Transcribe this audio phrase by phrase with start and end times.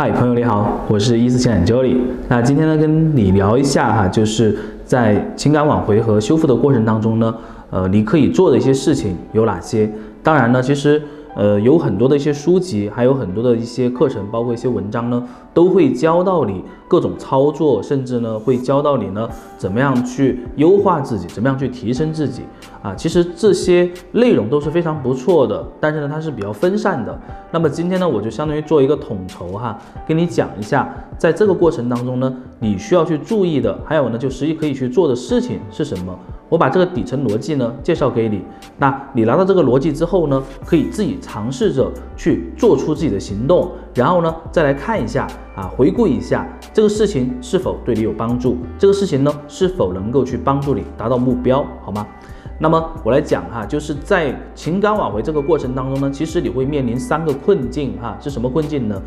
[0.00, 1.96] 嗨，朋友你好，我是一思情感 Joly。
[2.28, 7.34] 那今天呢，跟你聊一下哈，就是在情感挽回和修复的过程当中呢，
[7.70, 9.90] 呃，你可以做的一些事情有哪些？
[10.22, 11.02] 当然呢，其实。
[11.38, 15.24] 呃，有很多的一些书籍，还有很多的一些课程，包括一些文章呢，
[15.54, 22.42] 都会教到你各种操作，甚至呢会教到你呢怎么样去优化自己，怎么样去提升自己
[22.82, 22.92] 啊。
[22.96, 27.16] 其实这些内容都是非常不错的，但是呢它是比较分散的。
[27.52, 36.18] 那么今天呢我就相当于做一个统筹哈，跟你讲一下，在这个过程当中呢，你需要去注意的，还有呢就实际可以去做的事情是什么。
[36.48, 38.42] 我把这个底层逻辑呢介绍给你，
[38.78, 52.06] 那你拿到这个逻辑之后呢，可以自己尝试着去做出自己的行动，然后呢再来看一下啊，回顾一下这个事情是否对你有帮助，这个事情呢是否能够去帮助你达到目标，好吗？
[52.58, 59.00] 那么我来讲哈，就是在情感挽回这个过程当中呢，其实你会面临三个困境哈，是什么困境呢？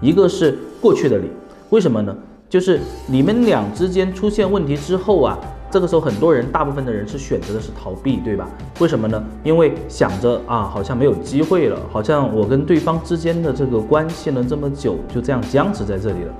[0.00, 1.30] 一个是过去的你，
[1.68, 2.16] 为什么呢？
[2.48, 5.38] 就是你们俩之间出现问题之后啊。
[5.76, 8.48] 这个时候，很多人，大部分的人是选择的是逃避，对吧？
[8.80, 9.22] 为什么呢？
[9.44, 16.32] 因为想着啊，好像没有机会了，好像我跟对方之间的这个关系呢，这么久就这样僵持在这里了。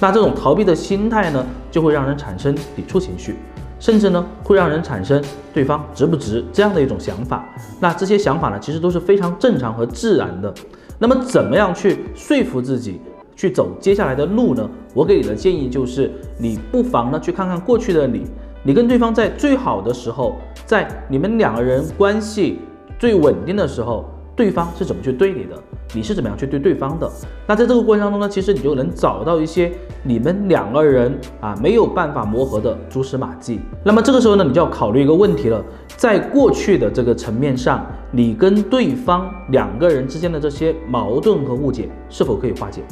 [0.00, 3.36] 那这种逃避的心态呢，就会让人产生抵触情绪，
[3.78, 5.22] 甚至呢，会让人产生
[5.54, 7.48] 对方值不值这样的一种想法。
[7.78, 10.52] 那这些想法呢，其实都是非常正常和自然的。
[10.98, 13.00] 那么，怎么样去说服自己
[13.36, 14.68] 去走接下来的路呢？
[14.94, 18.26] 我给你的建议就是，你不妨呢，去看看过去的你。
[18.62, 22.58] 你跟对方在最好的时候，在你们两个人关系
[22.98, 24.04] 最稳定的时候，
[24.36, 25.56] 对方是怎么去对你的？
[25.94, 27.10] 你是怎么样去对对方的？
[27.46, 33.60] 那在这个过程当中呢，其实你就能找到一些你们两个人啊没有办法磨合的蛛丝马迹。
[33.82, 35.64] 那么这个时候呢，你就要考虑一个问题了，
[35.96, 42.82] 在过去的这个层面上，你跟对方两个人之间的这些矛盾和误解是否可以化解？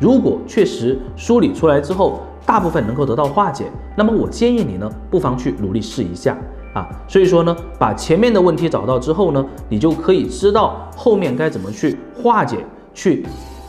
[0.00, 6.34] 如果确实梳理出来之后，大部分能够得到化解，那么我建议你呢，不妨去努力试一下
[6.72, 6.88] 啊。
[7.06, 12.64] 所以说呢，把前面的问题找到之后呢，你就可以知道后面该怎么去化解、
[12.94, 13.26] 去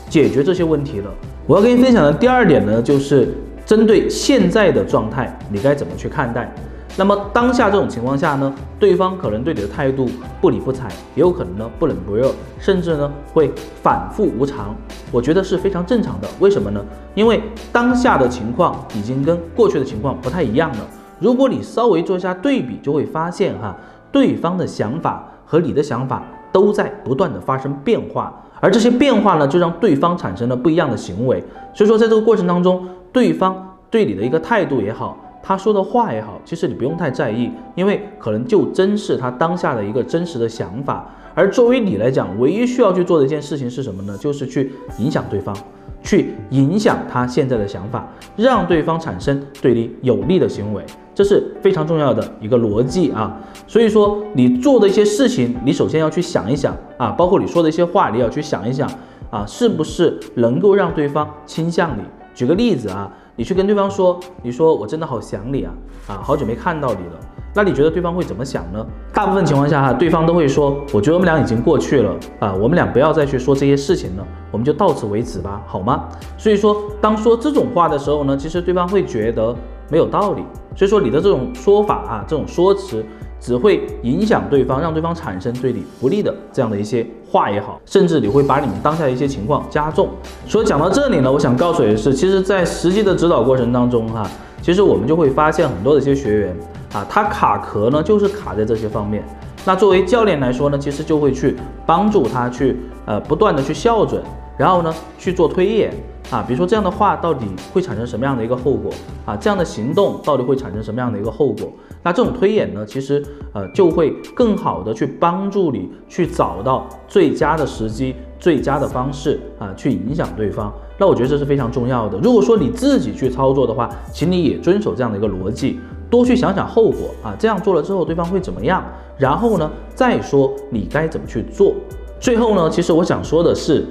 [0.08, 1.10] 解决这些问题了。
[1.46, 3.34] 我要跟你分享的第二点呢，就是
[3.66, 6.50] 针对现在的状态，你该怎么去看待。
[7.00, 10.06] 那么当下这种情况下呢，对方可能对你的态度
[10.38, 13.50] 不理不睬，也有可能呢不冷不热，甚至呢会
[13.82, 14.76] 反复无常。
[15.10, 16.28] 我觉得是非常正常的。
[16.40, 16.84] 为什么呢？
[17.14, 20.86] 因为当下的情况已经跟过去的情况不太一样了。
[21.18, 23.74] 如果你稍微做一下对比，就会发现哈，
[24.12, 26.22] 对方的想法和你的想法
[26.52, 31.42] 都在不断的发生变化，而这些变化呢，就让对方产生了不一样的行为。
[31.72, 35.16] 所以说，在这个过程当中，对方对你的一个态度也好。
[35.42, 41.08] 他说的话也好，其实你不用太在意，因为可能就真是他当下的一个真实的想法。
[41.34, 44.16] 而作为你来讲，唯一需要去做的一件事情是什么呢？
[44.18, 45.56] 就是去影响对方，
[46.02, 48.06] 去影响他现在的想法，
[48.36, 50.84] 让对方产生对你有利的行为，
[51.14, 53.40] 这是非常重要的一个逻辑啊。
[53.66, 58.90] 所以说，你做的一些事情，你首先要去想一想啊，包括你说的一些话，你要去想一想
[59.30, 62.02] 啊，是不是能够让对方倾向你。
[62.34, 63.10] 举个例子啊。
[63.36, 65.72] 你去跟对方说，你说我真的好想你啊，
[66.08, 67.20] 啊，好久没看到你了。
[67.52, 68.86] 那你觉得对方会怎么想呢？
[69.12, 76.08] 大部分情况下哈，对方都会说，我觉得我们俩已经过去了啊，我们俩不要再去说这些事情了，我们就到此为止吧，好吗？
[76.38, 79.54] 所以说，当说这种话的时候呢，其实对方会觉得
[79.88, 80.44] 没有道理。
[80.76, 83.04] 所以说你的这种说法啊，这种说辞。
[83.40, 90.08] 只会影响对方，让对方产生对你不利的这样的一些话也好，甚至你会把你们当下的一些情况加重。
[90.46, 94.28] 所以讲到这里呢，我想告诉你的是，其实，在实际的指导过程当中，哈，
[94.60, 96.56] 其实我们就会发现很多的一些学员
[96.92, 99.24] 啊，他卡壳呢，就是卡在这些方面。
[99.64, 102.76] 那作为教练来说呢，其实就会去帮助他去
[103.06, 104.22] 呃不断的去校准，
[104.58, 105.92] 然后呢去做推演。
[106.30, 108.92] 啊，比如说这样的话到底会产生什么样的一个后果
[109.26, 109.36] 啊？
[109.36, 111.72] 这样的行动到底会产生什么样的一个后果？
[112.02, 113.22] 那这种推演呢，其实
[113.52, 120.72] 呃就会更好的去帮助你去找到最佳的时机、最佳的方式啊，去影响对方。
[120.96, 122.16] 那我觉得这是非常重要的。
[122.18, 128.84] 如果说你自己去操作的话，请你也遵守这样的一个逻辑，多去想想后果啊，这样做了之后对方会怎么样？
[129.18, 131.74] 然后呢，再说你该怎么去做。
[132.20, 133.86] 最后呢，其实我想说的是，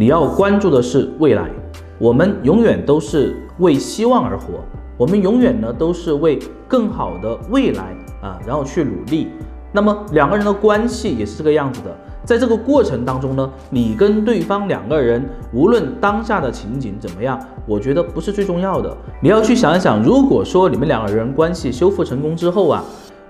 [0.00, 1.50] 你要关注的是未来。
[1.98, 4.64] 我们永远都是为希望而活，
[4.96, 9.28] 我们永远呢都是为更好的未来啊，然后去努力。
[9.72, 11.94] 那么两个人的关系也是这个样子的，
[12.24, 18.96] 在这个过程当中呢，你跟对方两个人，无论当下的情景怎么样，我觉得不是最重要的。
[19.20, 22.82] 你要去想一想，如果说你们两个人关系修复成功之后啊，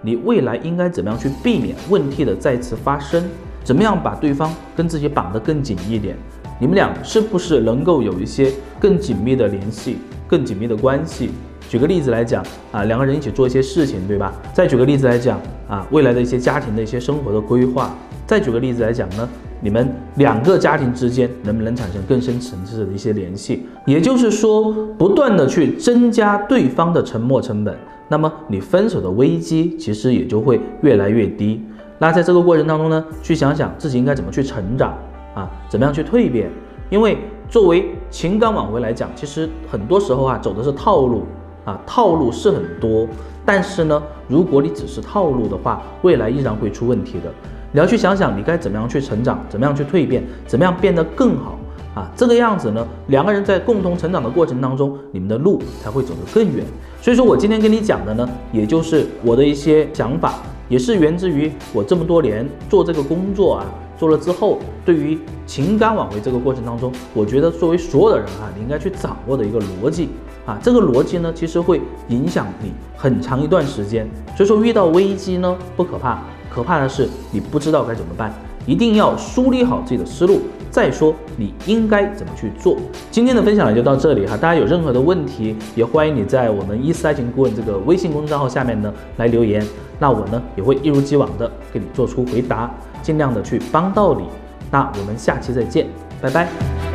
[0.03, 3.25] 你未来应该怎么样去避免问题的再次发生？
[3.65, 6.17] 怎么样把对方跟自己绑得更紧一点？
[6.61, 9.97] 你们俩是不是能够有一些更紧密的联系、
[10.29, 11.31] 更紧密的关系？
[11.71, 14.31] 举个例子来讲啊，两个人一起做一些事情，对吧？
[14.53, 17.97] 再举个例子来讲啊，未来的一些家庭的一些生活的规划。
[18.27, 19.27] 再举个例子来讲呢，
[19.62, 23.67] 你们两个家庭之间能不能产生更深层次的一些联系？
[23.87, 27.75] 也就是说，不断的去增加对方的沉没成本，
[28.09, 31.65] 那么你分手的危机其实也就会越来越低。
[31.99, 34.99] 那在这个过程当中呢，去想想自己应该怎么去成长
[35.35, 36.50] 啊，怎么样去蜕变？
[36.88, 37.19] 因为
[37.49, 41.25] 作为情感挽回来讲，其实很多时候啊，走的是套路
[41.65, 43.06] 啊，套路是很多，
[43.44, 47.32] 但是呢，如果你只是套路的话，未来依然会出问题的。
[47.73, 51.56] 你要去想想，你该怎么样去成长，怎么样去蜕变，怎么样变得更好
[51.94, 52.11] 啊？
[52.17, 56.65] 这个样子呢，两个人在共同成长的过程当中，你们的路才会走得更远。
[57.00, 60.35] 所以说我今天跟你讲的呢，也就是我的一些想法，
[60.69, 63.67] 也是源自于我这么多年做这个工作啊，
[64.00, 70.08] 做了之后，对于情感挽回这个过程当中，我觉得作为所有的人啊，你应该去掌握的一个逻辑
[70.47, 74.08] 啊，这个逻辑呢，其实会影响你很长一段时间。
[74.35, 76.23] 所以说遇到危机呢，不可怕。
[76.49, 78.32] 可怕的是你不知道该怎么办，
[78.67, 80.41] 一定要梳理好自己的思路，
[80.71, 82.77] 再说你应该怎么去做。
[83.11, 89.65] 今天的分享呢就到这里哈，大家有任何的问题，也欢迎你在我们伊思爱情顾问这个微信公众账号下面呢来留言，
[89.99, 92.71] 那我呢也会一如既往的给你做出回答，
[93.03, 94.25] 尽量的去帮到你。
[94.71, 95.87] 那我们下期再见，
[96.21, 96.90] 拜拜。